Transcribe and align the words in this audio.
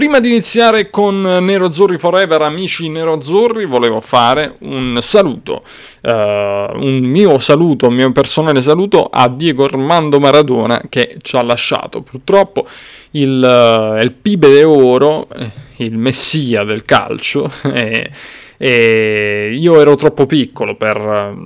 Prima 0.00 0.18
di 0.18 0.30
iniziare 0.30 0.88
con 0.88 1.20
Nero 1.20 1.66
Azzurri 1.66 1.98
Forever, 1.98 2.40
amici 2.40 2.88
Nero 2.88 3.12
Azzurri, 3.12 3.66
volevo 3.66 4.00
fare 4.00 4.54
un 4.60 4.98
saluto, 5.02 5.62
uh, 6.00 6.08
un 6.08 7.00
mio 7.02 7.38
saluto, 7.38 7.88
un 7.88 7.96
mio 7.96 8.10
personale 8.10 8.62
saluto 8.62 9.10
a 9.12 9.28
Diego 9.28 9.64
Armando 9.64 10.18
Maradona 10.18 10.80
che 10.88 11.18
ci 11.20 11.36
ha 11.36 11.42
lasciato. 11.42 12.00
Purtroppo 12.00 12.66
il, 13.10 13.42
uh, 13.42 14.02
il 14.02 14.12
Pibe 14.12 14.48
de 14.48 14.64
Oro, 14.64 15.28
eh, 15.28 15.50
il 15.84 15.98
messia 15.98 16.64
del 16.64 16.86
calcio, 16.86 17.52
e, 17.70 18.10
e 18.56 19.54
io 19.54 19.80
ero 19.82 19.96
troppo 19.96 20.24
piccolo 20.24 20.76
per, 20.76 21.36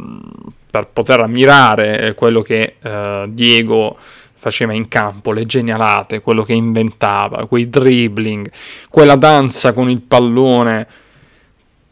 per 0.70 0.90
poter 0.92 1.22
ammirare 1.22 2.14
quello 2.14 2.40
che 2.42 2.76
uh, 2.80 3.26
Diego 3.26 3.96
faceva 4.44 4.74
in 4.74 4.88
campo, 4.88 5.32
le 5.32 5.46
genialate, 5.46 6.20
quello 6.20 6.42
che 6.42 6.52
inventava, 6.52 7.46
quei 7.46 7.70
dribbling, 7.70 8.50
quella 8.90 9.16
danza 9.16 9.72
con 9.72 9.88
il 9.88 10.02
pallone, 10.02 10.86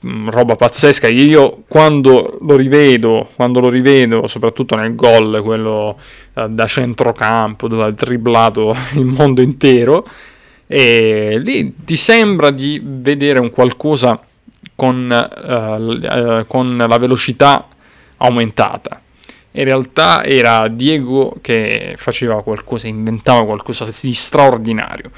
mm, 0.06 0.28
roba 0.28 0.54
pazzesca. 0.54 1.08
Io 1.08 1.62
quando 1.66 2.36
lo 2.42 2.54
rivedo, 2.56 3.30
quando 3.34 3.60
lo 3.60 3.70
rivedo, 3.70 4.26
soprattutto 4.26 4.76
nel 4.76 4.94
gol, 4.94 5.40
quello 5.42 5.98
eh, 6.34 6.46
da 6.50 6.66
centrocampo 6.66 7.68
dove 7.68 7.84
ha 7.84 7.90
dribblato 7.90 8.76
il 8.96 9.06
mondo 9.06 9.40
intero, 9.40 10.06
e 10.66 11.40
lì 11.42 11.74
ti 11.74 11.96
sembra 11.96 12.50
di 12.50 12.78
vedere 12.84 13.38
un 13.38 13.48
qualcosa 13.48 14.20
con, 14.74 15.10
eh, 15.10 16.40
eh, 16.40 16.44
con 16.46 16.76
la 16.76 16.98
velocità 16.98 17.66
aumentata 18.18 19.01
in 19.52 19.64
realtà 19.64 20.24
era 20.24 20.68
Diego 20.68 21.36
che 21.40 21.94
faceva 21.96 22.42
qualcosa, 22.42 22.86
inventava 22.86 23.44
qualcosa 23.44 23.86
di 24.00 24.12
straordinario. 24.14 25.10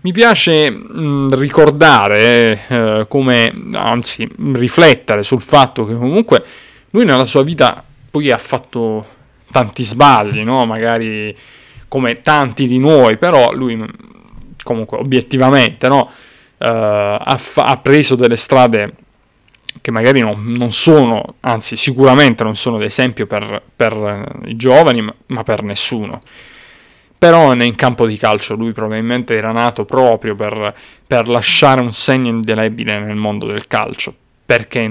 Mi 0.00 0.12
piace 0.12 0.70
mh, 0.70 1.34
ricordare 1.38 2.60
eh, 2.68 3.06
come, 3.08 3.52
anzi, 3.72 4.28
riflettere 4.52 5.22
sul 5.22 5.40
fatto 5.40 5.86
che 5.86 5.94
comunque 5.94 6.44
lui 6.90 7.04
nella 7.06 7.24
sua 7.24 7.42
vita 7.42 7.82
poi 8.10 8.30
ha 8.30 8.38
fatto 8.38 9.06
tanti 9.50 9.82
sbagli, 9.82 10.40
no? 10.42 10.66
Magari 10.66 11.34
come 11.88 12.20
tanti 12.20 12.66
di 12.66 12.78
noi, 12.78 13.16
però 13.16 13.52
lui 13.52 13.82
comunque 14.62 14.98
obiettivamente 14.98 15.88
no? 15.88 16.10
uh, 16.58 16.66
ha, 16.66 17.36
fa- 17.38 17.64
ha 17.64 17.76
preso 17.78 18.14
delle 18.14 18.36
strade 18.36 18.92
che 19.80 19.90
magari 19.90 20.20
non, 20.20 20.52
non, 20.56 20.70
sono, 20.70 21.34
anzi 21.40 21.76
sicuramente 21.76 22.42
non 22.42 22.56
sono 22.56 22.78
d'esempio 22.78 23.26
per, 23.26 23.62
per 23.74 24.40
i 24.46 24.56
giovani, 24.56 25.04
ma, 25.26 25.42
per 25.42 25.62
nessuno. 25.62 26.20
Però 27.16 27.54
in 27.54 27.74
campo 27.74 28.06
di 28.06 28.16
calcio 28.16 28.54
lui 28.54 28.72
probabilmente 28.72 29.34
era 29.34 29.50
nato 29.52 29.84
proprio 29.84 30.34
per, 30.34 30.74
per 31.06 31.28
lasciare 31.28 31.80
un 31.80 31.92
segno 31.92 32.28
indelebile 32.28 32.98
nel 32.98 33.16
mondo 33.16 33.46
del 33.46 33.66
calcio, 33.66 34.14
perché 34.44 34.90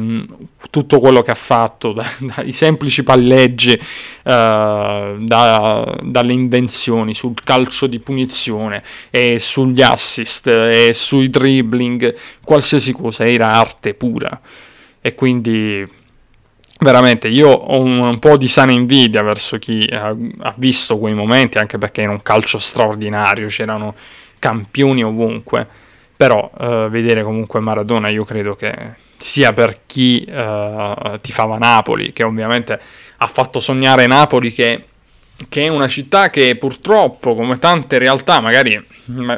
tutto 0.72 1.00
quello 1.00 1.22
che 1.22 1.32
ha 1.32 1.36
fatto, 1.36 1.94
da, 1.94 2.06
dai 2.36 2.52
semplici 2.52 3.04
palleggi, 3.04 3.74
uh, 3.74 3.80
da, 4.24 5.98
dalle 6.02 6.34
invenzioni 6.34 7.14
sul 7.14 7.36
calcio 7.44 7.86
di 7.86 8.00
punizione 8.00 8.82
e 9.12 9.38
sugli 9.38 9.84
assist 9.84 10.48
e 10.48 10.92
sui 10.94 11.30
dribbling, 11.30 12.16
qualsiasi 12.44 12.94
cosa 12.94 13.26
era 13.26 13.54
arte 13.54 13.94
pura 13.94 14.42
e 15.06 15.16
quindi 15.16 15.86
veramente 16.80 17.28
io 17.28 17.50
ho 17.50 17.82
un, 17.82 18.00
un, 18.00 18.20
po' 18.20 18.38
di 18.38 18.48
sana 18.48 18.72
invidia 18.72 19.22
verso 19.22 19.60
chi 19.60 19.86
ha, 19.92 20.16
ha, 20.40 20.54
visto 20.56 20.98
quei 20.98 21.14
momenti, 21.14 21.58
anche 21.58 21.78
perché 21.78 22.04
era 22.04 22.12
un 22.12 22.22
calcio 22.22 22.58
straordinario, 22.58 23.48
c'erano 23.48 23.94
campioni 24.40 25.04
ovunque, 25.04 25.68
però 26.16 26.50
uh, 26.58 26.90
vedere 26.90 27.22
comunque 27.22 27.60
Maradona 27.60 28.08
io 28.08 28.24
credo 28.24 28.56
che 28.56 28.74
sia 29.18 29.52
per 29.52 29.82
chi 29.86 30.26
uh, 30.26 31.20
tifava 31.20 31.58
Napoli, 31.58 32.14
che 32.14 32.24
ovviamente 32.24 32.80
ha 33.18 33.28
fatto 33.28 33.60
sognare 33.60 34.08
Napoli 34.08 34.54
che, 34.54 34.86
che 35.50 35.66
è 35.66 35.68
una 35.68 35.90
città 35.90 36.30
che 36.30 36.56
purtroppo, 36.56 37.36
come 37.36 37.60
tante 37.60 37.98
realtà, 37.98 38.40
magari, 38.40 38.82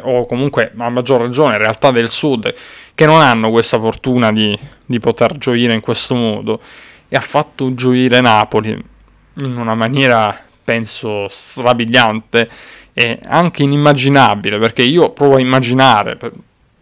o 0.03 0.25
comunque 0.25 0.71
a 0.75 0.89
maggior 0.89 1.21
ragione 1.21 1.57
realtà 1.57 1.91
del 1.91 2.09
sud, 2.09 2.53
che 2.93 3.05
non 3.05 3.21
hanno 3.21 3.49
questa 3.49 3.79
fortuna 3.79 4.31
di, 4.31 4.57
di 4.85 4.99
poter 4.99 5.37
gioire 5.37 5.73
in 5.73 5.81
questo 5.81 6.15
modo. 6.15 6.59
E 7.07 7.15
ha 7.15 7.21
fatto 7.21 7.73
gioire 7.75 8.19
Napoli 8.19 8.83
in 9.43 9.57
una 9.57 9.75
maniera 9.75 10.37
penso 10.63 11.27
strabiliante 11.29 12.49
e 12.93 13.19
anche 13.23 13.63
inimmaginabile 13.63 14.57
perché 14.57 14.81
io 14.81 15.11
provo 15.11 15.35
a 15.35 15.39
immaginare 15.39 16.17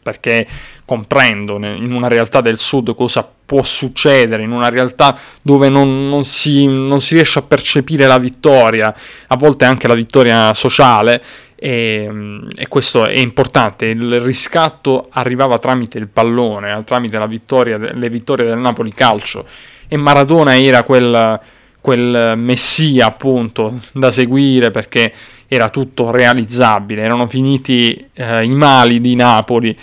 perché 0.03 0.45
comprendo 0.85 1.55
in 1.55 1.91
una 1.91 2.07
realtà 2.07 2.41
del 2.41 2.59
sud 2.59 2.93
cosa 2.93 3.27
può 3.45 3.63
succedere, 3.63 4.43
in 4.43 4.51
una 4.51 4.69
realtà 4.69 5.17
dove 5.41 5.69
non, 5.69 6.09
non, 6.09 6.25
si, 6.25 6.67
non 6.67 7.01
si 7.01 7.15
riesce 7.15 7.39
a 7.39 7.43
percepire 7.43 8.05
la 8.05 8.19
vittoria, 8.19 8.93
a 9.27 9.35
volte 9.35 9.65
anche 9.65 9.87
la 9.87 9.95
vittoria 9.95 10.53
sociale 10.53 11.23
e, 11.55 12.09
e, 12.55 12.67
questo 12.67 13.05
è 13.05 13.17
importante. 13.17 13.85
Il 13.85 14.19
riscatto 14.19 15.07
arrivava 15.11 15.57
tramite 15.57 15.97
il 15.97 16.07
pallone, 16.07 16.83
tramite 16.85 17.25
vittoria, 17.27 17.77
le 17.77 18.09
vittorie 18.09 18.45
del 18.45 18.57
Napoli 18.57 18.93
calcio 18.93 19.45
e 19.87 19.97
Maradona 19.97 20.57
era 20.57 20.83
quel, 20.83 21.39
quel 21.79 22.33
messia 22.35 23.05
appunto 23.05 23.79
da 23.93 24.11
seguire 24.11 24.71
perché 24.71 25.13
era 25.53 25.69
tutto 25.69 26.11
realizzabile, 26.11 27.03
erano 27.03 27.27
finiti 27.27 28.09
eh, 28.13 28.43
i 28.43 28.53
mali 28.53 28.99
di 28.99 29.15
Napoli. 29.15 29.75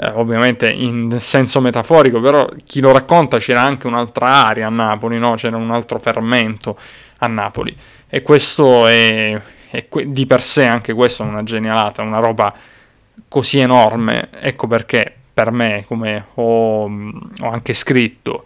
Eh, 0.00 0.10
ovviamente 0.10 0.70
in 0.70 1.16
senso 1.18 1.60
metaforico, 1.60 2.20
però 2.20 2.48
chi 2.64 2.80
lo 2.80 2.92
racconta 2.92 3.38
c'era 3.38 3.62
anche 3.62 3.88
un'altra 3.88 4.46
area 4.46 4.68
a 4.68 4.70
Napoli, 4.70 5.18
no? 5.18 5.34
c'era 5.34 5.56
un 5.56 5.72
altro 5.72 5.98
fermento 5.98 6.78
a 7.18 7.26
Napoli 7.26 7.76
e 8.08 8.22
questo 8.22 8.86
è, 8.86 9.40
e 9.70 9.88
que- 9.88 10.10
di 10.10 10.24
per 10.26 10.40
sé 10.40 10.64
anche 10.64 10.94
questo 10.94 11.22
è 11.24 11.26
una 11.26 11.42
genialata, 11.42 12.02
una 12.02 12.18
roba 12.18 12.54
così 13.28 13.58
enorme. 13.58 14.28
Ecco 14.40 14.66
perché 14.66 15.14
per 15.32 15.50
me, 15.50 15.84
come 15.86 16.26
ho, 16.34 16.84
ho 16.84 17.50
anche 17.50 17.74
scritto, 17.74 18.44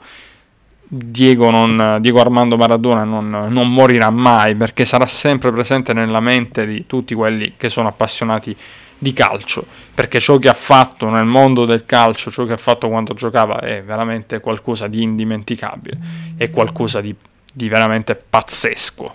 Diego, 0.94 1.48
non, 1.48 1.96
Diego, 2.02 2.20
Armando 2.20 2.58
Maradona 2.58 3.02
non, 3.02 3.30
non, 3.30 3.72
morirà 3.72 4.10
mai 4.10 4.54
perché 4.54 4.84
sarà 4.84 5.06
sempre 5.06 5.50
presente 5.50 5.94
nella 5.94 6.20
mente 6.20 6.66
di 6.66 6.84
tutti 6.86 7.14
quelli 7.14 7.54
che 7.56 7.70
sono 7.70 7.88
appassionati 7.88 8.54
di 8.98 9.14
calcio 9.14 9.64
perché 9.94 10.20
ciò 10.20 10.36
che 10.36 10.50
ha 10.50 10.54
fatto 10.54 11.08
nel 11.08 11.24
mondo 11.24 11.64
del 11.64 11.86
calcio, 11.86 12.30
ciò 12.30 12.44
che 12.44 12.52
ha 12.52 12.58
fatto 12.58 12.90
quando 12.90 13.14
giocava 13.14 13.60
è 13.60 13.82
veramente 13.82 14.38
qualcosa 14.40 14.86
di 14.86 15.02
indimenticabile, 15.02 15.98
è 16.36 16.50
qualcosa 16.50 17.00
di, 17.00 17.14
di 17.50 17.68
veramente 17.70 18.14
pazzesco. 18.14 19.14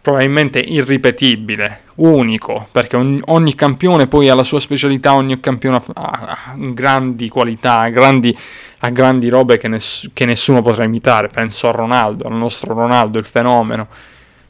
Probabilmente 0.00 0.58
irripetibile, 0.58 1.82
unico, 1.96 2.66
perché 2.72 2.96
ogni, 2.96 3.20
ogni, 3.26 3.54
campione 3.54 4.06
poi 4.06 4.28
ha 4.28 4.34
la 4.34 4.42
sua 4.42 4.58
specialità, 4.58 5.14
ogni 5.14 5.38
campione 5.38 5.80
ha, 5.92 6.54
grandi 6.56 7.28
qualità, 7.28 7.86
grandi, 7.90 8.36
ha 8.82 8.90
grandi 8.90 9.28
robe 9.28 9.58
che, 9.58 9.68
ness- 9.68 10.10
che, 10.12 10.24
nessuno 10.24 10.62
potrà 10.62 10.84
imitare. 10.84 11.28
Penso 11.28 11.68
a 11.68 11.72
Ronaldo, 11.72 12.26
al 12.26 12.34
nostro 12.34 12.74
Ronaldo, 12.74 13.18
il 13.18 13.24
fenomeno. 13.24 13.88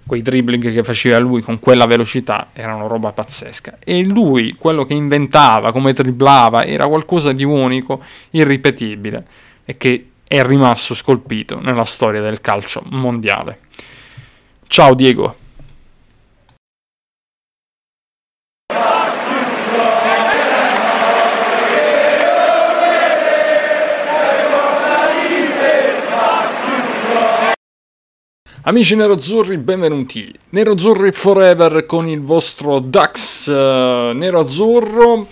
Quei 0.07 0.23
dribbling 0.23 0.73
che 0.73 0.83
faceva 0.83 1.19
lui 1.19 1.41
con 1.41 1.61
quella 1.61 1.87
velocità 1.87 2.49
erano 2.53 2.89
roba 2.89 3.13
pazzesca. 3.13 3.79
E 3.85 4.05
lui, 4.05 4.57
quello 4.59 4.85
che 4.85 4.95
inventava, 4.95 5.73
come 5.73 5.93
dribblava, 5.93 6.65
era 6.65 6.87
qualcosa 6.87 7.33
di 7.33 7.45
unico, 7.45 8.03
irripetibile 8.31 9.27
e 9.65 9.77
che 9.77 10.07
è 10.27 10.45
rimasto 10.45 10.95
scolpito 10.95 11.61
nella 11.61 11.85
storia 11.85 12.21
del 12.21 12.41
calcio 12.41 12.83
mondiale. 12.87 13.59
Ciao 14.67 14.95
Diego. 14.95 15.40
Amici 28.71 28.95
neroazzurri, 28.95 29.59
benvenuti. 29.59 30.33
Neroazzurri 30.51 31.11
Forever 31.11 31.87
con 31.87 32.07
il 32.07 32.21
vostro 32.21 32.79
Dax 32.79 33.49
uh, 33.49 34.17
nero-azzurro. 34.17 35.27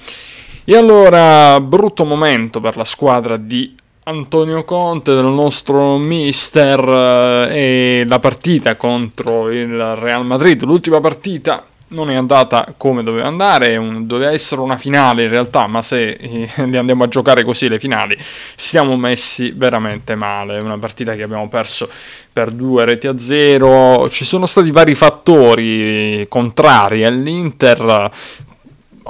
E 0.64 0.76
allora, 0.76 1.60
brutto 1.60 2.04
momento 2.04 2.58
per 2.58 2.76
la 2.76 2.82
squadra 2.82 3.36
di 3.36 3.76
Antonio 4.02 4.64
Conte, 4.64 5.14
del 5.14 5.26
nostro 5.26 5.98
mister, 5.98 6.80
uh, 6.80 7.48
e 7.48 8.04
la 8.08 8.18
partita 8.18 8.74
contro 8.74 9.52
il 9.52 9.94
Real 9.94 10.26
Madrid, 10.26 10.64
l'ultima 10.64 10.98
partita 10.98 11.64
non 11.88 12.10
è 12.10 12.14
andata 12.14 12.74
come 12.76 13.02
doveva 13.02 13.26
andare, 13.26 13.76
un, 13.76 14.06
doveva 14.06 14.32
essere 14.32 14.60
una 14.60 14.76
finale 14.76 15.24
in 15.24 15.30
realtà, 15.30 15.66
ma 15.66 15.82
se 15.82 16.10
eh, 16.10 16.48
andiamo 16.56 17.04
a 17.04 17.08
giocare 17.08 17.44
così 17.44 17.68
le 17.68 17.78
finali 17.78 18.16
stiamo 18.18 18.96
messi 18.96 19.52
veramente 19.54 20.14
male, 20.14 20.58
una 20.58 20.78
partita 20.78 21.14
che 21.14 21.22
abbiamo 21.22 21.48
perso 21.48 21.88
per 22.32 22.50
due 22.50 22.84
reti 22.84 23.06
a 23.06 23.18
zero, 23.18 24.08
ci 24.10 24.24
sono 24.24 24.46
stati 24.46 24.70
vari 24.70 24.94
fattori 24.94 26.26
contrari 26.28 27.04
all'Inter, 27.04 28.10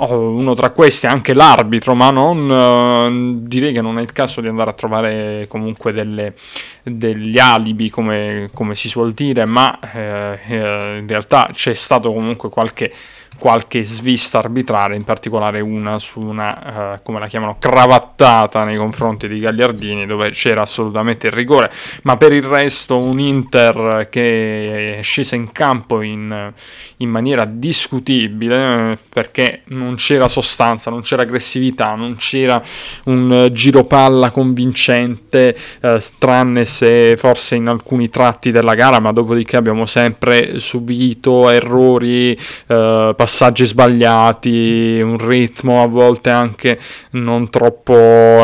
uno 0.07 0.55
tra 0.55 0.71
questi 0.71 1.07
è 1.07 1.09
anche 1.09 1.35
l'arbitro, 1.35 1.95
ma 1.95 2.11
non, 2.11 2.51
eh, 2.51 3.47
direi 3.47 3.73
che 3.73 3.81
non 3.81 3.99
è 3.99 4.03
il 4.03 4.13
caso 4.13 4.41
di 4.41 4.49
andare 4.49 4.71
a 4.71 4.75
trovare 4.75 5.47
comunque 5.49 5.93
delle, 5.93 6.35
degli 6.83 7.39
alibi, 7.39 7.91
come, 7.91 8.51
come, 8.55 8.75
si 8.75 8.89
suol 8.89 9.13
dire, 9.13 9.45
ma 9.47 9.79
eh, 9.81 10.39
eh 10.49 10.99
in 10.99 11.07
realtà 11.07 11.49
c'è 11.53 11.75
stato 11.75 12.13
comunque 12.13 12.49
qualche 12.49 12.93
qualche 13.39 13.85
svista 13.85 14.39
arbitrale, 14.39 14.97
in 14.97 15.05
particolare 15.05 15.61
una 15.61 15.99
su 15.99 16.21
una, 16.21 16.95
uh, 16.95 17.03
come 17.03 17.21
la 17.21 17.29
chiamano, 17.29 17.57
cravattata 17.59 18.65
nei 18.65 18.77
confronti 18.77 19.29
di 19.29 19.39
Gagliardini, 19.39 20.07
dove 20.07 20.31
c'era 20.31 20.63
assolutamente 20.63 21.29
il 21.29 21.33
rigore, 21.33 21.71
ma 22.03 22.17
per 22.17 22.33
il 22.33 22.43
resto 22.43 22.99
un 22.99 23.21
Inter 23.21 24.09
che 24.11 24.99
è 24.99 25.03
scesa 25.03 25.37
in 25.37 25.53
campo 25.53 26.03
in, 26.03 26.53
in 26.97 27.09
maniera 27.09 27.45
discutibile, 27.45 28.99
perché 29.09 29.63
non 29.67 29.95
c'era 29.95 30.29
sostanza, 30.29 30.91
non 30.91 31.03
c'era 31.03 31.23
aggressività, 31.23 31.95
non 31.95 32.17
c'era 32.17 32.61
un 33.05 33.49
giro 33.53 33.85
palla 33.85 34.31
convincente, 34.31 35.57
uh, 35.83 35.99
tranne 36.19 36.65
se 36.65 37.17
forse 37.17 37.55
in 37.55 37.69
alcuni 37.69 38.09
tratti 38.09 38.51
della 38.51 38.75
gara, 38.75 38.99
ma 38.99 39.13
dopodiché 39.13 39.57
abbiamo 39.57 39.87
sempre 39.87 40.59
subito 40.59 41.51
errori, 41.51 42.37
uh, 42.67 43.15
passaggi 43.19 43.67
sbagliati, 43.67 45.01
un 45.03 45.19
ritmo 45.19 45.83
a 45.83 45.89
volte 45.89 46.31
anche 46.31 46.79
non 47.11 47.51
troppo 47.51 47.93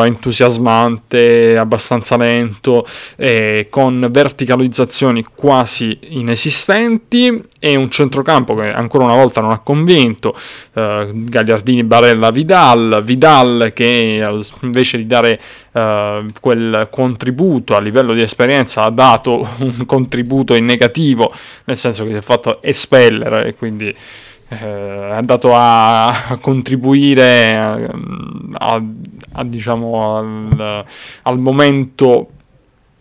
entusiasmante, 0.03 1.57
abbastanza 1.57 2.17
lento, 2.17 2.85
eh, 3.15 3.67
con 3.69 4.05
verticalizzazioni 4.11 5.23
quasi 5.33 5.97
inesistenti 6.09 7.41
e 7.57 7.75
un 7.77 7.89
centrocampo 7.89 8.53
che 8.55 8.69
ancora 8.69 9.05
una 9.05 9.15
volta 9.15 9.39
non 9.39 9.51
ha 9.51 9.59
convinto, 9.59 10.35
eh, 10.73 11.09
Gagliardini, 11.09 11.85
Barella, 11.85 12.29
Vidal, 12.31 13.01
Vidal 13.01 13.71
che 13.73 14.21
invece 14.61 14.97
di 14.97 15.07
dare 15.07 15.39
eh, 15.71 16.19
quel 16.41 16.89
contributo 16.91 17.77
a 17.77 17.79
livello 17.79 18.11
di 18.11 18.21
esperienza 18.21 18.81
ha 18.81 18.89
dato 18.89 19.47
un 19.59 19.85
contributo 19.85 20.53
in 20.53 20.65
negativo, 20.65 21.31
nel 21.63 21.77
senso 21.77 22.03
che 22.03 22.11
si 22.11 22.17
è 22.17 22.21
fatto 22.21 22.61
espellere 22.61 23.47
e 23.47 23.55
quindi 23.55 23.87
eh, 23.87 23.95
è 24.59 25.11
andato 25.11 25.51
a, 25.53 26.37
contribuire 26.41 27.55
a, 27.57 27.89
a, 28.53 28.83
a 29.33 29.43
diciamo 29.43 30.17
al, 30.17 30.85
al, 31.23 31.39
momento 31.39 32.29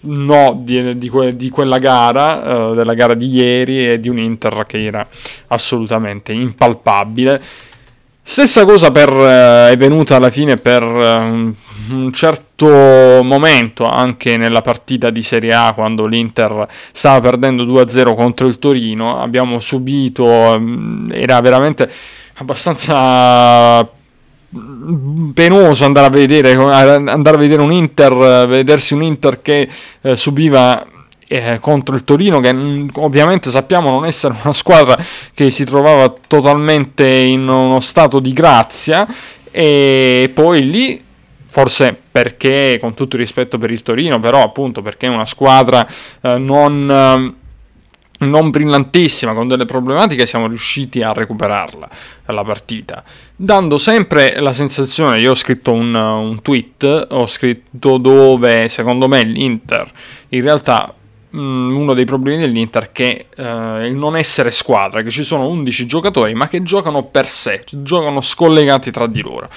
no 0.00 0.60
di, 0.62 0.98
di, 0.98 1.08
que, 1.08 1.36
di 1.36 1.48
quella 1.50 1.78
gara, 1.78 2.68
uh, 2.68 2.74
della 2.74 2.94
gara 2.94 3.14
di 3.14 3.28
ieri 3.28 3.92
e 3.92 4.00
di 4.00 4.08
un 4.08 4.18
Inter 4.18 4.64
che 4.66 4.84
era 4.84 5.06
assolutamente 5.48 6.32
impalpabile. 6.32 7.42
Stessa 8.22 8.64
cosa 8.64 8.90
per, 8.90 9.10
uh, 9.10 9.70
è 9.70 9.74
venuta 9.76 10.16
alla 10.16 10.30
fine 10.30 10.56
per 10.56 10.82
uh, 10.82 11.54
un 11.90 12.12
certo 12.12 12.66
momento 13.22 13.84
anche 13.84 14.36
nella 14.36 14.62
partita 14.62 15.10
di 15.10 15.22
Serie 15.22 15.52
A 15.52 15.72
quando 15.74 16.06
l'Inter 16.06 16.66
stava 16.92 17.20
perdendo 17.20 17.64
2-0 17.64 18.14
contro 18.14 18.46
il 18.46 18.58
Torino 18.58 19.20
abbiamo 19.20 19.58
subito 19.58 20.56
mm, 20.58 21.10
era 21.12 21.40
veramente 21.40 21.90
abbastanza 22.34 23.88
penoso 25.34 25.84
andare 25.84 26.06
a 26.06 26.10
vedere 26.10 26.54
andare 26.54 27.36
a 27.36 27.38
vedere 27.38 27.60
un 27.60 27.72
Inter 27.72 28.46
vedersi 28.46 28.94
un 28.94 29.02
Inter 29.02 29.42
che 29.42 29.68
eh, 30.00 30.16
subiva 30.16 30.86
eh, 31.26 31.58
contro 31.60 31.96
il 31.96 32.04
Torino 32.04 32.40
che 32.40 32.52
mm, 32.52 32.88
ovviamente 32.94 33.50
sappiamo 33.50 33.90
non 33.90 34.06
essere 34.06 34.34
una 34.42 34.52
squadra 34.52 34.96
che 35.34 35.50
si 35.50 35.64
trovava 35.64 36.12
totalmente 36.28 37.06
in 37.06 37.48
uno 37.48 37.80
stato 37.80 38.20
di 38.20 38.32
grazia 38.32 39.06
e 39.50 40.30
poi 40.32 40.68
lì 40.68 41.02
forse 41.54 41.96
perché, 42.10 42.78
con 42.80 42.94
tutto 42.94 43.14
il 43.14 43.22
rispetto 43.22 43.58
per 43.58 43.70
il 43.70 43.84
Torino, 43.84 44.18
però 44.18 44.42
appunto 44.42 44.82
perché 44.82 45.06
è 45.06 45.08
una 45.08 45.24
squadra 45.24 45.86
eh, 46.20 46.36
non, 46.36 46.90
eh, 48.18 48.24
non, 48.26 48.50
brillantissima, 48.50 49.34
con 49.34 49.46
delle 49.46 49.64
problematiche, 49.64 50.26
siamo 50.26 50.48
riusciti 50.48 51.00
a 51.00 51.12
recuperarla, 51.12 51.88
la 52.26 52.42
partita, 52.42 53.04
dando 53.36 53.78
sempre 53.78 54.40
la 54.40 54.52
sensazione, 54.52 55.20
io 55.20 55.30
ho 55.30 55.36
scritto 55.36 55.70
un, 55.70 55.94
un 55.94 56.42
tweet, 56.42 57.06
ho 57.10 57.26
scritto 57.28 57.98
dove 57.98 58.68
secondo 58.68 59.06
me 59.06 59.22
l'Inter 59.22 59.88
in 60.30 60.42
realtà 60.42 60.92
mm, 61.36 61.76
uno 61.76 61.94
dei 61.94 62.04
problemi 62.04 62.40
dell'Inter 62.40 62.90
che 62.90 63.26
eh, 63.32 63.86
il 63.86 63.94
non 63.94 64.16
essere 64.16 64.50
squadra, 64.50 65.02
che 65.02 65.10
ci 65.10 65.22
sono 65.22 65.46
11 65.46 65.86
giocatori 65.86 66.34
ma 66.34 66.48
che 66.48 66.64
giocano 66.64 67.04
per 67.04 67.28
sé, 67.28 67.62
giocano 67.70 68.20
scollegati 68.20 68.90
tra 68.90 69.06
di 69.06 69.22
loro. 69.22 69.48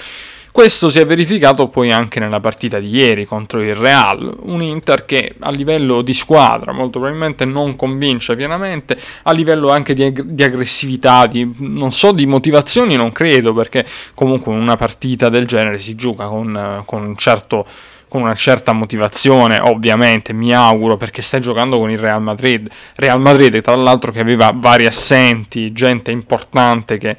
Questo 0.58 0.90
si 0.90 0.98
è 0.98 1.06
verificato 1.06 1.68
poi 1.68 1.92
anche 1.92 2.18
nella 2.18 2.40
partita 2.40 2.80
di 2.80 2.88
ieri 2.88 3.24
contro 3.26 3.62
il 3.62 3.76
Real, 3.76 4.38
un 4.40 4.60
Inter 4.60 5.04
che 5.04 5.36
a 5.38 5.52
livello 5.52 6.02
di 6.02 6.12
squadra 6.12 6.72
molto 6.72 6.98
probabilmente 6.98 7.44
non 7.44 7.76
convince 7.76 8.34
pienamente, 8.34 8.98
a 9.22 9.30
livello 9.30 9.70
anche 9.70 9.94
di, 9.94 10.12
di 10.12 10.42
aggressività, 10.42 11.28
di, 11.28 11.48
non 11.58 11.92
so, 11.92 12.10
di 12.10 12.26
motivazioni 12.26 12.96
non 12.96 13.12
credo, 13.12 13.54
perché 13.54 13.86
comunque 14.14 14.52
una 14.52 14.74
partita 14.74 15.28
del 15.28 15.46
genere 15.46 15.78
si 15.78 15.94
gioca 15.94 16.26
con, 16.26 16.82
con 16.84 17.06
un 17.06 17.14
certo 17.14 17.64
con 18.08 18.22
una 18.22 18.34
certa 18.34 18.72
motivazione, 18.72 19.60
ovviamente, 19.60 20.32
mi 20.32 20.52
auguro, 20.52 20.96
perché 20.96 21.22
stai 21.22 21.40
giocando 21.40 21.78
con 21.78 21.90
il 21.90 21.98
Real 21.98 22.22
Madrid. 22.22 22.68
Real 22.96 23.20
Madrid, 23.20 23.60
tra 23.60 23.76
l'altro, 23.76 24.10
che 24.10 24.18
aveva 24.18 24.50
vari 24.52 24.86
assenti, 24.86 25.72
gente 25.72 26.10
importante 26.10 26.96
che 26.96 27.10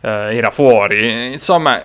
eh, 0.00 0.36
era 0.36 0.50
fuori. 0.50 1.32
Insomma, 1.32 1.82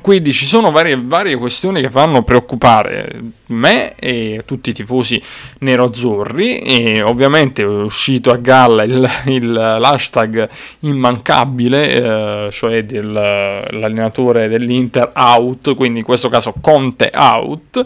quindi 0.00 0.32
ci 0.32 0.46
sono 0.46 0.70
varie, 0.70 1.00
varie, 1.00 1.36
questioni 1.36 1.80
che 1.80 1.90
fanno 1.90 2.22
preoccupare 2.22 3.22
me 3.48 3.94
e 3.96 4.42
tutti 4.46 4.70
i 4.70 4.72
tifosi 4.72 5.20
nero-azzurri 5.58 6.58
e 6.60 7.02
ovviamente 7.02 7.62
è 7.62 7.66
uscito 7.66 8.30
a 8.30 8.36
galla 8.36 8.82
il, 8.82 9.08
il, 9.26 9.52
l'hashtag 9.52 10.48
immancabile, 10.80 12.46
eh, 12.46 12.50
cioè 12.50 12.84
dell'allenatore 12.84 14.48
dell'Inter 14.48 15.12
out, 15.14 15.74
quindi 15.74 16.00
in 16.00 16.04
questo 16.04 16.28
caso 16.28 16.52
Conte 16.60 17.10
out, 17.14 17.82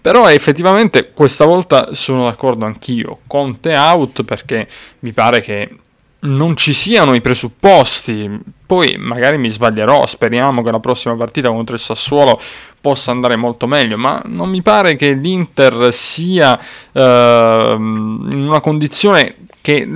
però 0.00 0.28
effettivamente 0.30 1.12
questa 1.12 1.44
volta 1.44 1.94
sono 1.94 2.24
d'accordo 2.24 2.66
anch'io, 2.66 3.20
Conte 3.26 3.74
out 3.74 4.22
perché 4.22 4.68
mi 5.00 5.12
pare 5.12 5.40
che 5.40 5.68
non 6.20 6.56
ci 6.56 6.72
siano 6.72 7.14
i 7.14 7.20
presupposti. 7.20 8.56
Poi 8.68 8.96
magari 8.98 9.38
mi 9.38 9.50
sbaglierò, 9.50 10.06
speriamo 10.06 10.62
che 10.62 10.70
la 10.70 10.78
prossima 10.78 11.16
partita 11.16 11.48
contro 11.48 11.74
il 11.74 11.80
Sassuolo 11.80 12.38
possa 12.82 13.10
andare 13.12 13.34
molto 13.34 13.66
meglio, 13.66 13.96
ma 13.96 14.20
non 14.26 14.50
mi 14.50 14.60
pare 14.60 14.94
che 14.94 15.12
l'Inter 15.12 15.88
sia 15.90 16.60
eh, 16.92 17.74
in 17.78 18.44
una 18.46 18.60
condizione 18.60 19.36
che 19.68 19.86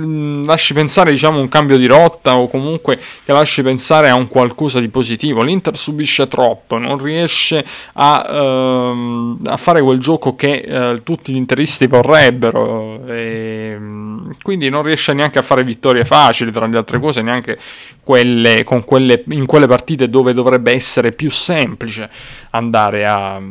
lasci 0.45 0.75
pensare 0.75 1.09
diciamo 1.09 1.39
un 1.39 1.49
cambio 1.49 1.77
di 1.77 1.87
rotta 1.87 2.37
o 2.37 2.47
comunque 2.47 2.95
che 2.97 3.31
lasci 3.31 3.63
pensare 3.63 4.09
a 4.09 4.13
un 4.13 4.27
qualcosa 4.27 4.79
di 4.79 4.89
positivo. 4.89 5.41
L'Inter 5.41 5.75
subisce 5.75 6.27
troppo, 6.27 6.77
non 6.77 6.99
riesce 6.99 7.65
a, 7.93 8.25
ehm, 8.29 9.39
a 9.45 9.57
fare 9.57 9.81
quel 9.81 9.97
gioco 9.99 10.35
che 10.35 10.63
eh, 10.67 11.01
tutti 11.03 11.33
gli 11.33 11.37
interisti 11.37 11.87
vorrebbero 11.87 13.03
e, 13.07 13.75
mm, 13.75 14.31
quindi 14.43 14.69
non 14.69 14.83
riesce 14.83 15.13
neanche 15.13 15.39
a 15.39 15.41
fare 15.41 15.63
vittorie 15.63 16.05
facili, 16.05 16.51
tra 16.51 16.67
le 16.67 16.77
altre 16.77 16.99
cose, 16.99 17.21
neanche 17.21 17.57
quelle, 18.03 18.62
con 18.63 18.83
quelle, 18.83 19.23
in 19.29 19.45
quelle 19.45 19.67
partite 19.67 20.09
dove 20.09 20.33
dovrebbe 20.33 20.71
essere 20.71 21.11
più 21.11 21.29
semplice 21.29 22.09
andare 22.51 23.05
a 23.05 23.41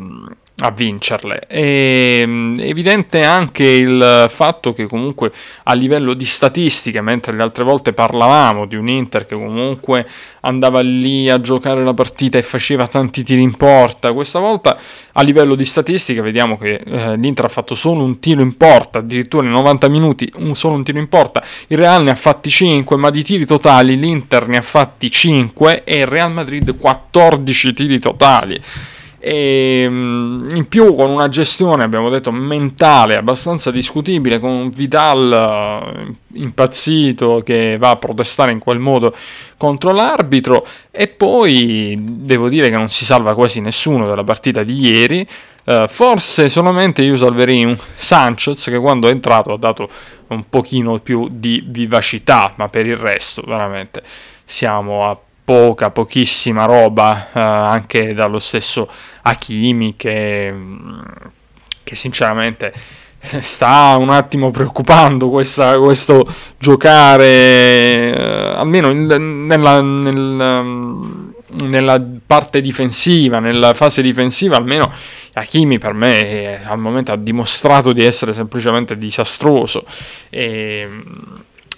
a 0.63 0.71
vincerle. 0.71 1.41
È 1.41 2.25
mm, 2.25 2.55
evidente 2.61 3.23
anche 3.23 3.65
il 3.65 4.27
fatto 4.29 4.73
che 4.73 4.87
comunque 4.87 5.33
a 5.65 5.75
livello 5.75 6.15
di 6.15 6.25
statistiche, 6.25 7.01
mentre 7.01 7.35
le 7.35 7.43
altre 7.43 7.65
volte 7.65 7.93
parlavamo 7.93 8.67
di 8.67 8.77
un 8.77 8.89
Inter 8.89 9.27
che 9.27 9.35
comunque 9.35 10.07
andava 10.43 10.81
lì 10.81 11.29
a 11.29 11.41
giocare 11.41 11.83
la 11.83 11.95
partita 11.95 12.39
e 12.39 12.43
faceva 12.43 12.87
tanti 12.87 13.23
tiri 13.23 13.43
in 13.43 13.57
porta, 13.57 14.13
questa 14.13 14.39
volta 14.39 14.79
a 15.13 15.23
livello 15.23 15.55
di 15.55 15.65
statistiche 15.65 16.21
vediamo 16.21 16.57
che 16.57 16.81
eh, 16.85 17.17
l'Inter 17.17 17.45
ha 17.45 17.49
fatto 17.49 17.75
solo 17.75 18.03
un 18.03 18.19
tiro 18.21 18.41
in 18.41 18.57
porta, 18.57 19.01
addirittura 19.01 19.45
in 19.45 19.53
90 19.53 19.89
minuti 19.89 20.33
un 20.37 20.55
solo 20.55 20.75
un 20.75 20.85
tiro 20.85 20.99
in 20.99 21.09
porta, 21.09 21.43
il 21.69 21.79
Real 21.79 22.03
ne 22.03 22.13
ha 22.13 22.17
fatti 22.17 22.51
5, 22.51 22.97
ma 22.97 23.11
di 23.11 23.23
tiri 23.23 23.45
totali 23.45 23.99
l'Inter 23.99 24.47
ne 24.49 24.59
ha 24.59 24.63
fatti 24.63 25.11
5 25.11 25.85
e 25.85 25.99
il 25.99 26.07
Real 26.07 26.33
Madrid 26.33 26.77
14 26.77 27.73
tiri 27.73 27.99
totali 27.99 28.61
e 29.25 29.87
mm, 29.89 30.49
in 30.57 30.67
più 30.67 30.97
con 30.97 31.09
una 31.09 31.29
gestione 31.29 31.85
abbiamo 31.85 32.11
detto 32.11 32.33
mentale 32.33 33.17
abbastanza 33.17 33.71
discutibile 33.71 34.41
con 34.41 34.51
un 34.51 34.71
Vidal 34.71 36.11
eh, 36.11 36.41
impazzito 36.41 37.41
che 37.45 37.77
va 37.79 37.91
a 37.91 37.97
protestare 37.97 38.51
in 38.51 38.59
quel 38.59 38.81
modo 38.81 39.15
contro 39.57 39.93
l'arbitro. 39.93 40.67
E 40.91 41.07
poi 41.07 41.97
devo 42.01 42.49
dire 42.49 42.69
che 42.69 42.77
non 42.77 42.89
si 42.89 43.05
salva 43.05 43.35
quasi 43.35 43.61
nessuno 43.61 44.09
della 44.09 44.25
partita 44.25 44.65
di 44.65 44.81
ieri. 44.81 45.25
Uh, 45.65 45.87
forse 45.87 46.49
solamente 46.49 47.03
io 47.03 47.17
salverei 47.17 47.63
un 47.63 47.79
Sanchez 47.95 48.65
che 48.65 48.79
quando 48.79 49.07
è 49.07 49.13
entrato 49.13 49.53
ha 49.53 49.57
dato 49.57 49.89
un 50.29 50.49
pochino 50.49 50.99
più 50.99 51.29
di 51.31 51.63
vivacità 51.65 52.53
ma 52.57 52.67
per 52.67 52.85
il 52.85 52.97
resto 52.97 53.45
veramente 53.47 54.03
siamo 54.45 55.09
a 55.09 55.17
poca, 55.45 55.91
pochissima 55.91 56.65
roba 56.65 57.29
eh, 57.33 57.41
anche 57.41 58.15
dallo 58.15 58.39
stesso 58.39 58.89
Hakimi 59.23 59.97
che, 59.97 60.55
che 61.83 61.95
sinceramente 61.95 62.73
sta 63.41 63.97
un 63.99 64.11
attimo 64.11 64.51
preoccupando 64.51 65.31
questa, 65.31 65.79
questo 65.79 66.27
giocare 66.59 67.25
eh, 67.25 68.55
almeno 68.57 68.91
in, 68.91 69.07
nella, 69.47 69.81
nel, 69.81 71.33
nella 71.65 72.03
parte 72.27 72.61
difensiva, 72.61 73.39
nella 73.39 73.75
fase 73.75 74.03
difensiva 74.03 74.57
almeno 74.57 74.93
Hakimi 75.35 75.79
per 75.79 75.93
me 75.93 76.29
è, 76.29 76.61
al 76.65 76.79
momento 76.79 77.13
ha 77.13 77.17
dimostrato 77.17 77.93
di 77.93 78.05
essere 78.05 78.33
semplicemente 78.33 78.99
disastroso. 78.99 79.85
E 80.29 80.89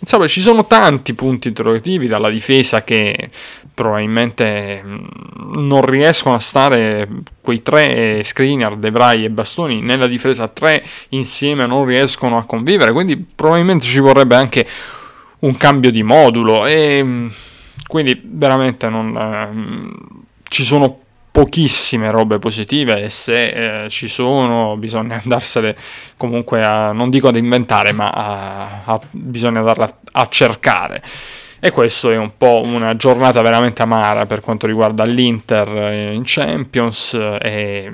insomma 0.04 0.26
ci 0.26 0.40
sono 0.40 0.66
tanti 0.66 1.14
punti 1.14 1.49
interrogativi 1.49 2.06
dalla 2.06 2.30
difesa 2.30 2.84
che 2.84 3.30
probabilmente 3.73 4.82
mm, 4.84 5.66
non 5.66 5.84
riescono 5.84 6.34
a 6.34 6.40
stare 6.40 7.08
quei 7.40 7.62
tre 7.62 8.23
screener, 8.23 8.76
De 8.76 8.90
Vrij 8.90 9.25
e 9.25 9.30
Bastoni 9.30 9.80
nella 9.80 10.06
difesa 10.06 10.49
3 10.49 10.84
insieme 11.11 11.66
non 11.66 11.84
riescono 11.84 12.37
a 12.37 12.44
convivere 12.44 12.92
quindi 12.92 13.16
probabilmente 13.16 13.84
ci 13.84 13.99
vorrebbe 13.99 14.34
anche 14.34 14.66
un 15.44 15.56
cambio 15.56 15.90
di 15.90 16.02
modulo. 16.02 16.66
E 16.66 17.00
mm, 17.02 17.28
quindi 17.87 18.20
veramente 18.25 18.88
non, 18.88 19.16
eh, 19.16 20.42
ci 20.49 20.64
sono 20.64 21.00
pochissime 21.34 22.12
robe 22.12 22.38
positive 22.38 23.02
e 23.02 23.10
se 23.10 23.46
eh, 23.86 23.88
ci 23.88 24.06
sono 24.06 24.76
bisogna 24.76 25.18
andarsene 25.20 25.74
comunque 26.16 26.64
a, 26.64 26.92
non 26.92 27.10
dico 27.10 27.26
ad 27.26 27.34
inventare, 27.34 27.90
ma 27.90 28.08
a, 28.10 28.82
a, 28.84 29.00
bisogna 29.10 29.58
andarla 29.58 29.98
a 30.12 30.28
cercare. 30.30 31.02
E 31.58 31.72
questo 31.72 32.12
è 32.12 32.16
un 32.16 32.36
po' 32.36 32.62
una 32.64 32.94
giornata 32.94 33.42
veramente 33.42 33.82
amara 33.82 34.26
per 34.26 34.42
quanto 34.42 34.68
riguarda 34.68 35.02
l'Inter 35.02 36.12
in 36.12 36.22
Champions 36.24 37.14
e, 37.14 37.90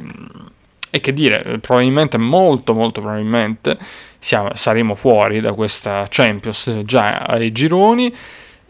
e 0.91 1.01
che 1.01 1.13
dire, 1.15 1.59
probabilmente, 1.61 2.19
molto 2.19 2.75
molto 2.75 3.01
probabilmente 3.01 3.79
siamo, 4.19 4.51
saremo 4.53 4.95
fuori 4.95 5.41
da 5.41 5.55
questa 5.55 6.05
Champions 6.11 6.83
già 6.85 7.21
ai 7.21 7.53
gironi 7.53 8.15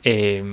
e 0.01 0.45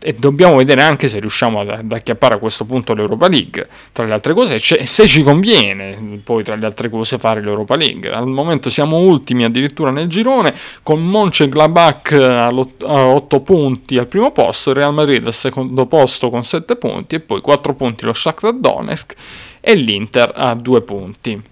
e 0.00 0.14
dobbiamo 0.14 0.56
vedere 0.56 0.82
anche 0.82 1.08
se 1.08 1.18
riusciamo 1.18 1.60
ad, 1.60 1.90
acchiappare 1.90 2.34
a 2.34 2.38
questo 2.38 2.64
punto 2.64 2.94
l'Europa 2.94 3.28
League. 3.28 3.66
Tra 3.92 4.04
le 4.04 4.12
altre 4.12 4.32
cose, 4.32 4.58
se 4.58 5.06
ci 5.06 5.22
conviene 5.22 6.20
poi 6.22 6.44
tra 6.44 6.54
le 6.54 6.66
altre 6.66 6.88
cose 6.88 7.18
fare 7.18 7.42
l'Europa 7.42 7.74
League. 7.74 8.10
Al 8.10 8.28
momento 8.28 8.70
siamo 8.70 8.98
ultimi 8.98 9.44
addirittura 9.44 9.90
nel 9.90 10.06
girone 10.06 10.54
con 10.82 11.04
Mönchengladbach 11.04 12.12
a 12.12 12.48
8 12.52 13.40
punti 13.40 13.98
al 13.98 14.06
primo 14.06 14.30
posto, 14.30 14.72
Real 14.72 14.94
Madrid 14.94 15.26
al 15.26 15.34
secondo 15.34 15.86
posto 15.86 16.30
con 16.30 16.44
7 16.44 16.76
punti 16.76 17.16
e 17.16 17.20
poi 17.20 17.40
4 17.40 17.74
punti 17.74 18.04
lo 18.04 18.12
Shakhtar 18.12 18.54
Donetsk 18.54 19.14
e 19.60 19.74
l'Inter 19.74 20.32
a 20.34 20.54
2 20.54 20.82
punti. 20.82 21.42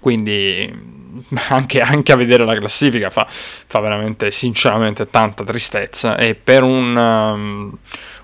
Quindi 0.00 0.91
anche, 1.50 1.80
anche, 1.80 2.12
a 2.12 2.16
vedere 2.16 2.44
la 2.44 2.56
classifica 2.56 3.10
fa, 3.10 3.26
fa, 3.28 3.80
veramente 3.80 4.30
sinceramente 4.30 5.08
tanta 5.10 5.44
tristezza 5.44 6.16
e 6.16 6.34
per 6.34 6.62
un, 6.62 6.96
um, 6.96 7.76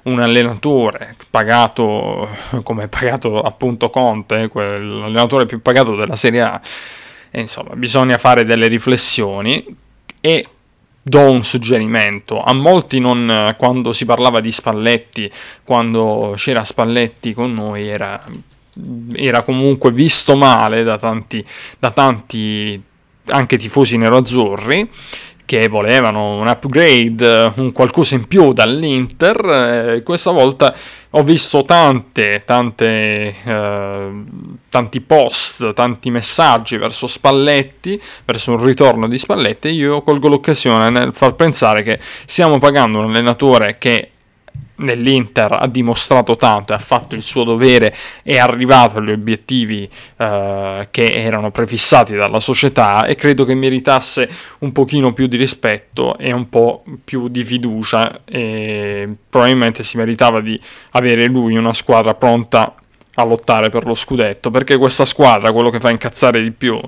un 0.05 0.21
allenatore 0.21 1.15
pagato 1.31 2.29
come 2.63 2.85
è 2.85 2.89
pagato 2.89 3.41
appunto 3.41 3.91
Conte, 3.91 4.51
l'allenatore 4.53 5.47
più 5.47 5.61
pagato 5.61 5.95
della 5.97 6.17
Serie 6.17 6.41
A, 6.43 6.61
insomma 7.33 7.75
bisogna 7.75 8.19
fare 8.19 8.45
delle 8.45 8.69
riflessioni 8.69 9.65
e 10.21 10.45
do 11.03 11.31
un 11.31 11.43
suggerimento. 11.43 12.39
A 12.39 12.53
molti 12.53 13.01
non, 13.01 13.55
quando 13.57 13.93
si 13.93 14.05
parlava 14.05 14.41
di 14.41 14.53
Spalletti, 14.53 15.31
quando 15.65 16.35
c'era 16.37 16.65
Spalletti 16.65 17.33
con 17.33 17.55
noi, 17.55 17.89
era 17.89 18.23
era 19.15 19.43
comunque 19.43 19.93
visto 19.93 20.37
male 20.37 20.83
da 20.83 20.99
tanti, 20.99 21.45
da 21.79 21.91
tanti 21.91 22.83
anche 23.27 23.59
tifosi 23.59 23.97
nero-azzurri 23.97 24.89
che 25.49 25.67
volevano 25.67 26.37
un 26.37 26.47
upgrade, 26.47 27.55
un 27.57 27.73
qualcosa 27.73 28.15
in 28.15 28.27
più 28.27 28.53
dall'Inter. 28.53 29.95
Eh, 29.95 30.03
questa 30.03 30.31
volta 30.31 30.77
ho 31.09 31.23
visto 31.23 31.65
tante, 31.65 32.43
tante, 32.45 33.35
eh, 33.43 34.11
tanti 34.69 35.01
post, 35.01 35.73
tanti 35.73 36.11
messaggi 36.11 36.77
verso 36.77 37.07
Spalletti, 37.07 37.99
verso 38.27 38.51
un 38.51 38.63
ritorno 38.63 39.09
di 39.09 39.17
Spalletti. 39.17 39.69
E 39.69 39.73
io 39.73 40.03
colgo 40.03 40.29
l'occasione 40.29 40.91
nel 40.91 41.15
far 41.15 41.35
pensare 41.35 41.83
che 41.83 41.99
stiamo 42.27 42.59
pagando 42.59 42.99
un 42.99 43.07
allenatore 43.07 43.77
che 43.79 44.11
nell'Inter 44.79 45.53
ha 45.61 45.67
dimostrato 45.67 46.37
tanto 46.37 46.73
ha 46.73 46.79
fatto 46.79 47.15
il 47.15 47.23
suo 47.23 47.45
dovere, 47.45 47.95
è 48.23 48.39
arrivato 48.39 48.99
agli 48.99 49.11
obiettivi 49.11 49.89
eh, 50.17 50.89
che 50.91 51.13
erano 51.13 51.51
prefissati 51.51 52.15
dalla 52.15 52.41
società 52.41 53.07
e 53.07 53.15
credo 53.15 53.45
che 53.45 53.55
meritasse 53.55 54.29
un 54.61 54.73
pochino 54.73 55.13
più 55.13 55.27
di 55.27 55.37
rispetto 55.37 56.17
e 56.19 56.33
un 56.33 56.49
po' 56.49 56.85
più 57.05 57.29
di 57.29 57.45
fiducia. 57.45 58.21
E 58.25 59.09
probabilmente 59.29 59.83
si 59.83 59.97
meritava 59.97 60.41
di 60.41 60.61
avere 60.91 61.27
lui 61.27 61.57
una 61.57 61.75
squadra 61.75 62.15
pronta 62.15 62.75
a 63.15 63.25
lottare 63.25 63.69
per 63.69 63.85
lo 63.85 63.95
scudetto 63.95 64.51
perché 64.51 64.77
questa 64.77 65.05
squadra 65.05 65.51
quello 65.53 65.71
che 65.71 65.81
fa 65.81 65.91
incazzare 65.91 66.41
di 66.41 66.53
più 66.53 66.79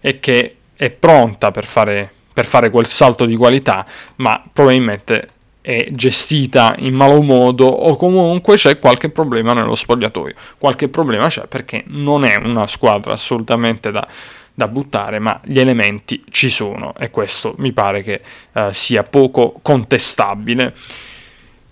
è 0.00 0.18
che 0.18 0.56
è 0.74 0.90
pronta 0.90 1.50
per 1.50 1.66
fare, 1.66 2.10
per 2.32 2.46
fare 2.46 2.70
quel 2.70 2.86
salto 2.86 3.26
di 3.26 3.36
qualità 3.36 3.84
ma 4.16 4.42
probabilmente 4.50 5.26
è 5.64 5.88
gestita 5.90 6.74
in 6.80 6.92
malo 6.92 7.22
modo 7.22 7.64
o 7.64 7.96
comunque 7.96 8.56
c'è 8.56 8.78
qualche 8.78 9.08
problema 9.08 9.54
nello 9.54 9.74
spogliatoio. 9.74 10.34
Qualche 10.58 10.88
problema 10.88 11.28
c'è 11.28 11.46
perché 11.46 11.84
non 11.86 12.26
è 12.26 12.36
una 12.36 12.66
squadra 12.66 13.14
assolutamente 13.14 13.90
da, 13.90 14.06
da 14.52 14.68
buttare, 14.68 15.20
ma 15.20 15.40
gli 15.42 15.58
elementi 15.58 16.22
ci 16.28 16.50
sono 16.50 16.94
e 16.98 17.08
questo 17.08 17.54
mi 17.56 17.72
pare 17.72 18.02
che 18.02 18.20
uh, 18.52 18.72
sia 18.72 19.04
poco 19.04 19.58
contestabile 19.62 20.74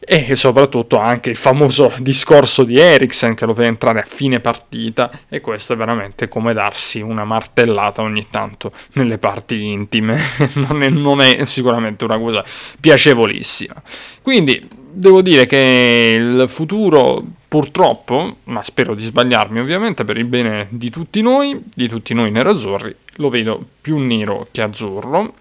e 0.05 0.35
soprattutto 0.35 0.99
anche 0.99 1.31
il 1.31 1.37
famoso 1.37 1.93
discorso 1.99 2.65
di 2.65 2.79
Eriksen 2.79 3.35
che 3.35 3.47
lo 3.47 3.55
fa 3.55 3.65
entrare 3.65 4.01
a 4.01 4.05
fine 4.05 4.41
partita. 4.41 5.11
E 5.29 5.41
questo 5.41 5.75
è 5.75 5.77
veramente 5.77 6.29
come 6.29 6.53
darsi 6.53 7.01
una 7.01 7.25
martellata 7.25 8.03
ogni 8.03 8.27
tanto 8.29 8.73
nelle 8.95 9.19
parti 9.19 9.71
intime. 9.71 10.21
Non, 10.63 10.83
è, 10.83 10.89
non 10.89 11.21
è 11.21 11.45
sicuramente 11.45 12.05
una 12.05 12.19
cosa 12.19 12.45
piacevolissima. 12.79 13.75
Quindi 14.21 14.61
devo 14.93 15.23
dire 15.23 15.47
che 15.47 16.15
il 16.17 16.45
futuro 16.49 17.21
purtroppo 17.49 18.37
ma 18.45 18.63
spero 18.63 18.95
di 18.95 19.05
sbagliarmi 19.05 19.61
ovviamente 19.61 20.05
per 20.05 20.17
il 20.17 20.25
bene 20.25 20.69
di 20.71 20.91
tutti 20.91 21.21
noi 21.21 21.63
di 21.75 21.89
tutti 21.89 22.15
noi 22.15 22.31
nerazzurri 22.31 22.95
lo 23.17 23.29
vedo 23.29 23.65
più 23.81 23.99
nero 23.99 24.49
che 24.51 24.63
azzurro. 24.63 25.35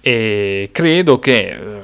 E 0.00 0.70
credo 0.72 1.18
che 1.18 1.48
eh, 1.50 1.82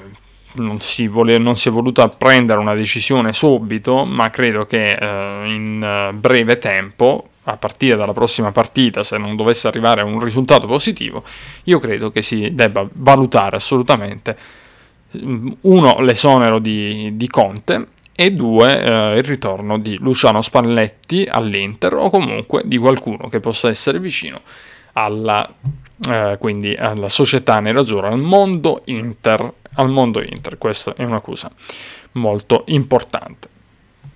non 0.57 0.81
si, 0.81 1.07
vole, 1.09 1.39
non 1.39 1.57
si, 1.57 1.69
è 1.69 1.73
voluta 1.73 2.09
prendere 2.09 2.59
una 2.59 2.75
decisione 2.75 3.33
subito, 3.33 4.05
ma 4.05 4.31
credo 4.31 4.65
che 4.67 4.93
eh, 4.93 5.53
in 5.53 5.83
eh, 5.83 6.13
breve 6.15 6.59
tempo, 6.59 7.29
a 7.45 7.57
partire 7.57 7.97
dalla 7.97 8.13
prossima 8.13 8.51
partita, 8.53 9.05
se 9.05 9.19
non 9.19 9.37
dovesse 9.37 9.69
arrivare 9.69 10.01
a 10.01 10.05
un 10.05 10.19
risultato 10.21 10.67
positivo, 10.67 11.23
io 11.65 11.79
credo 11.79 12.11
che 12.11 12.23
si 12.23 12.53
debba 12.55 12.87
valutare 12.93 13.57
assolutamente, 13.57 14.37
mm, 15.17 15.53
uno, 15.63 16.01
l'esonero 16.01 16.59
di, 16.59 17.17
di 17.17 17.29
Conte 17.29 17.89
e 18.15 18.33
due, 18.33 18.83
eh, 18.83 19.19
il 19.19 19.25
ritorno 19.25 19.79
di 19.79 19.97
Luciano 19.99 20.41
Spalletti 20.41 21.29
all'Inter 21.31 21.95
o 21.95 22.11
comunque 22.11 22.63
di 22.65 22.79
qualcuno 22.79 23.29
che 23.29 23.41
possa 23.41 23.69
essere 23.69 24.01
vicino 24.01 24.41
alla, 24.95 25.49
eh, 26.09 26.37
quindi 26.39 26.75
alla 26.75 27.11
società 27.11 27.61
nerazzurra, 27.61 28.09
al 28.09 28.19
mondo 28.19 28.83
Inter 28.87 29.53
al 29.77 29.89
mondo 29.89 30.21
Inter. 30.21 30.59
Questa 30.59 30.95
è 30.95 31.05
una 31.05 31.21
cosa 31.21 31.51
molto 32.13 32.65
importante. 32.67 33.49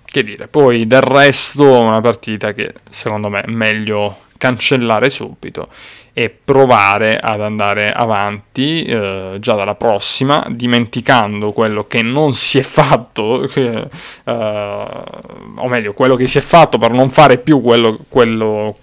Che 0.03 0.23
dire, 0.23 0.47
poi 0.47 0.85
del 0.85 1.01
resto 1.01 1.81
una 1.81 2.01
partita 2.01 2.53
che 2.53 2.73
secondo 2.89 3.29
me 3.29 3.41
è 3.41 3.49
meglio 3.49 4.17
cancellare 4.37 5.09
subito 5.09 5.69
e 6.13 6.29
provare 6.29 7.17
ad 7.17 7.39
andare 7.39 7.91
avanti 7.91 8.83
eh, 8.83 9.37
già 9.39 9.53
dalla 9.53 9.75
prossima, 9.75 10.45
dimenticando 10.49 11.53
quello 11.53 11.87
che 11.87 12.01
non 12.01 12.33
si 12.33 12.57
è 12.57 12.63
fatto, 12.63 13.47
che, 13.51 13.87
eh, 14.25 14.33
o 14.33 15.67
meglio, 15.69 15.93
quello 15.93 16.15
che 16.15 16.27
si 16.27 16.37
è 16.37 16.41
fatto 16.41 16.77
per 16.77 16.91
non 16.91 17.09
fare 17.09 17.37
più 17.37 17.61
quello, 17.61 17.99
quello, 18.09 18.77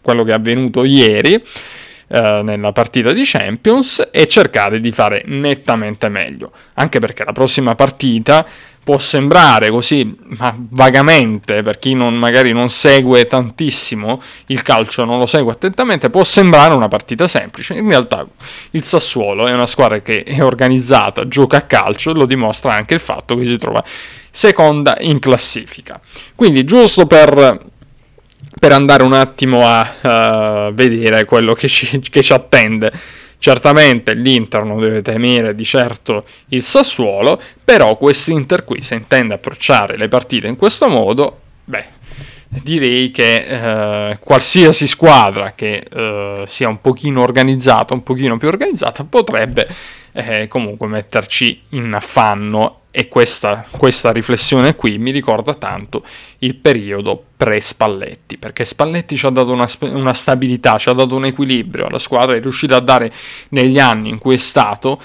quello 0.00 0.24
che 0.24 0.32
è 0.32 0.34
avvenuto 0.34 0.82
ieri 0.82 1.40
eh, 2.08 2.40
nella 2.42 2.72
partita 2.72 3.12
di 3.12 3.22
Champions 3.24 4.08
e 4.12 4.26
cercare 4.26 4.80
di 4.80 4.92
fare 4.92 5.22
nettamente 5.26 6.08
meglio. 6.08 6.52
Anche 6.74 6.98
perché 6.98 7.24
la 7.24 7.32
prossima 7.32 7.74
partita 7.74 8.46
può 8.84 8.98
sembrare 8.98 9.70
così, 9.70 10.16
ma 10.38 10.52
vagamente, 10.70 11.62
per 11.62 11.78
chi 11.78 11.94
non, 11.94 12.14
magari 12.14 12.52
non 12.52 12.68
segue 12.68 13.26
tantissimo 13.26 14.20
il 14.46 14.62
calcio, 14.62 15.04
non 15.04 15.18
lo 15.18 15.26
segue 15.26 15.52
attentamente, 15.52 16.10
può 16.10 16.24
sembrare 16.24 16.74
una 16.74 16.88
partita 16.88 17.28
semplice. 17.28 17.74
In 17.74 17.88
realtà 17.88 18.26
il 18.70 18.82
Sassuolo 18.82 19.46
è 19.46 19.52
una 19.52 19.66
squadra 19.66 20.00
che 20.00 20.24
è 20.24 20.42
organizzata, 20.42 21.28
gioca 21.28 21.58
a 21.58 21.62
calcio 21.62 22.10
e 22.10 22.14
lo 22.14 22.26
dimostra 22.26 22.74
anche 22.74 22.94
il 22.94 23.00
fatto 23.00 23.36
che 23.36 23.46
si 23.46 23.56
trova 23.56 23.82
seconda 24.30 24.96
in 25.00 25.20
classifica. 25.20 26.00
Quindi 26.34 26.64
giusto 26.64 27.06
per, 27.06 27.60
per 28.62 28.70
andare 28.70 29.02
un 29.02 29.12
attimo 29.12 29.66
a 29.66 30.68
uh, 30.68 30.72
vedere 30.72 31.24
quello 31.24 31.52
che 31.52 31.66
ci, 31.66 31.98
che 31.98 32.22
ci 32.22 32.32
attende. 32.32 32.92
Certamente 33.36 34.14
l'Inter 34.14 34.62
non 34.62 34.78
deve 34.78 35.02
temere 35.02 35.56
di 35.56 35.64
certo 35.64 36.24
il 36.50 36.62
Sassuolo, 36.62 37.42
però 37.64 37.96
quest'Inter 37.96 38.62
qui, 38.62 38.80
se 38.80 38.94
intende 38.94 39.34
approcciare 39.34 39.96
le 39.96 40.06
partite 40.06 40.46
in 40.46 40.54
questo 40.54 40.86
modo, 40.86 41.40
beh, 41.64 41.86
direi 42.60 43.10
che 43.10 44.10
eh, 44.10 44.18
qualsiasi 44.18 44.86
squadra 44.86 45.52
che 45.54 45.84
eh, 45.90 46.44
sia 46.46 46.68
un 46.68 46.80
pochino 46.80 47.22
organizzata, 47.22 47.94
un 47.94 48.02
pochino 48.02 48.36
più 48.36 48.48
organizzata, 48.48 49.04
potrebbe 49.04 49.66
eh, 50.12 50.46
comunque 50.48 50.86
metterci 50.86 51.62
in 51.70 51.92
affanno. 51.92 52.78
E 52.94 53.08
questa, 53.08 53.64
questa, 53.70 54.12
riflessione 54.12 54.74
qui 54.74 54.98
mi 54.98 55.12
ricorda 55.12 55.54
tanto 55.54 56.04
il 56.40 56.56
periodo 56.56 57.24
pre-Spalletti, 57.38 58.36
perché 58.36 58.66
Spalletti 58.66 59.16
ci 59.16 59.24
ha 59.24 59.30
dato 59.30 59.50
una, 59.50 59.66
una 59.80 60.12
stabilità, 60.12 60.76
ci 60.76 60.90
ha 60.90 60.92
dato 60.92 61.16
un 61.16 61.24
equilibrio. 61.24 61.86
Alla 61.86 61.98
squadra, 61.98 62.36
è 62.36 62.40
riuscito 62.42 62.74
a 62.74 62.80
dare 62.80 63.10
negli 63.48 63.78
anni 63.78 64.10
in 64.10 64.18
cui 64.18 64.34
è 64.34 64.38
stato, 64.38 65.00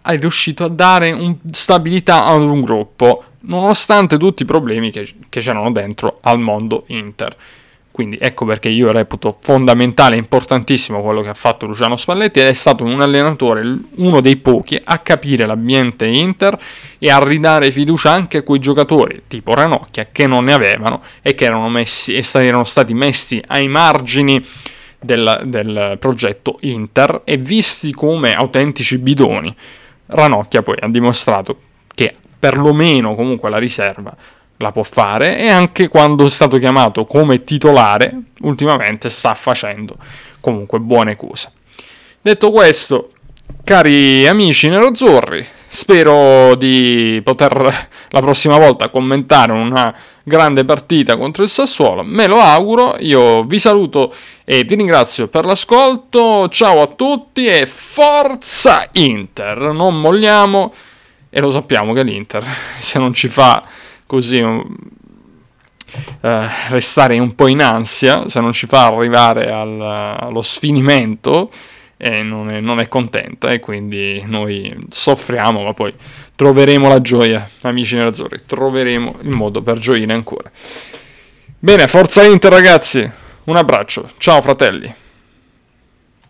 è 0.00 0.16
riuscito 0.18 0.64
a 0.64 0.68
dare 0.68 1.12
un, 1.12 1.36
stabilità 1.50 2.24
ad 2.24 2.40
un 2.40 2.62
gruppo 2.62 3.24
nonostante 3.46 4.16
tutti 4.18 4.42
i 4.42 4.46
problemi 4.46 4.90
che, 4.90 5.08
che 5.28 5.40
c'erano 5.40 5.72
dentro 5.72 6.18
al 6.22 6.38
mondo 6.38 6.84
Inter. 6.88 7.36
Quindi 7.96 8.18
ecco 8.20 8.44
perché 8.44 8.68
io 8.68 8.92
reputo 8.92 9.38
fondamentale 9.40 10.16
e 10.16 10.18
importantissimo 10.18 11.00
quello 11.00 11.22
che 11.22 11.30
ha 11.30 11.34
fatto 11.34 11.64
Luciano 11.64 11.96
Spalletti 11.96 12.40
ed 12.40 12.46
è 12.46 12.52
stato 12.52 12.84
un 12.84 13.00
allenatore, 13.00 13.62
uno 13.94 14.20
dei 14.20 14.36
pochi, 14.36 14.78
a 14.84 14.98
capire 14.98 15.46
l'ambiente 15.46 16.06
Inter 16.06 16.58
e 16.98 17.10
a 17.10 17.18
ridare 17.24 17.70
fiducia 17.70 18.10
anche 18.10 18.36
a 18.36 18.42
quei 18.42 18.60
giocatori 18.60 19.22
tipo 19.26 19.54
Ranocchia 19.54 20.08
che 20.12 20.26
non 20.26 20.44
ne 20.44 20.52
avevano 20.52 21.00
e 21.22 21.34
che 21.34 21.46
erano, 21.46 21.70
messi, 21.70 22.20
erano 22.34 22.64
stati 22.64 22.92
messi 22.92 23.42
ai 23.46 23.66
margini 23.66 24.44
del, 25.00 25.44
del 25.46 25.96
progetto 25.98 26.58
Inter 26.60 27.22
e 27.24 27.38
visti 27.38 27.92
come 27.92 28.34
autentici 28.34 28.98
bidoni. 28.98 29.56
Ranocchia 30.08 30.62
poi 30.62 30.76
ha 30.80 30.88
dimostrato 30.88 31.60
perlomeno 32.38 33.14
comunque 33.14 33.50
la 33.50 33.58
riserva 33.58 34.14
la 34.58 34.72
può 34.72 34.82
fare 34.82 35.38
e 35.38 35.48
anche 35.48 35.88
quando 35.88 36.26
è 36.26 36.30
stato 36.30 36.58
chiamato 36.58 37.04
come 37.04 37.44
titolare 37.44 38.14
ultimamente 38.40 39.10
sta 39.10 39.34
facendo 39.34 39.96
comunque 40.40 40.78
buone 40.78 41.16
cose. 41.16 41.50
Detto 42.20 42.50
questo, 42.50 43.10
cari 43.62 44.26
amici 44.26 44.68
nerozzurri, 44.68 45.44
spero 45.66 46.54
di 46.54 47.20
poter 47.22 47.88
la 48.08 48.20
prossima 48.20 48.58
volta 48.58 48.88
commentare 48.88 49.52
una 49.52 49.94
grande 50.22 50.64
partita 50.64 51.16
contro 51.16 51.42
il 51.44 51.48
Sassuolo, 51.48 52.02
me 52.02 52.26
lo 52.26 52.40
auguro, 52.40 52.96
io 52.98 53.44
vi 53.44 53.58
saluto 53.58 54.12
e 54.44 54.64
vi 54.64 54.74
ringrazio 54.74 55.28
per 55.28 55.44
l'ascolto, 55.44 56.48
ciao 56.48 56.80
a 56.82 56.86
tutti 56.86 57.46
e 57.46 57.66
forza 57.66 58.88
Inter, 58.92 59.58
non 59.72 60.00
molliamo 60.00 60.72
e 61.30 61.40
lo 61.40 61.50
sappiamo 61.50 61.92
che 61.92 62.02
l'Inter 62.02 62.44
se 62.78 62.98
non 62.98 63.12
ci 63.12 63.28
fa 63.28 63.64
così 64.06 64.40
uh, 64.40 64.62
restare 66.68 67.18
un 67.18 67.34
po' 67.34 67.46
in 67.48 67.62
ansia, 67.62 68.28
se 68.28 68.40
non 68.40 68.52
ci 68.52 68.66
fa 68.66 68.86
arrivare 68.86 69.50
al, 69.50 69.80
allo 69.80 70.42
sfinimento, 70.42 71.50
eh, 71.96 72.22
non, 72.22 72.50
è, 72.50 72.60
non, 72.60 72.78
è, 72.78 72.88
contenta 72.88 73.52
e 73.52 73.60
quindi 73.60 74.22
noi 74.26 74.74
soffriamo, 74.88 75.62
ma 75.62 75.72
poi 75.72 75.94
troveremo 76.34 76.88
la 76.88 77.00
gioia, 77.00 77.48
amici 77.62 77.96
nerazzurri, 77.96 78.42
troveremo 78.46 79.16
il 79.22 79.34
modo 79.34 79.62
per 79.62 79.78
gioire 79.78 80.12
ancora. 80.12 80.50
Bene, 81.58 81.88
forza 81.88 82.22
Inter 82.22 82.52
ragazzi, 82.52 83.10
un 83.44 83.56
abbraccio, 83.56 84.08
ciao 84.18 84.42
fratelli. 84.42 85.04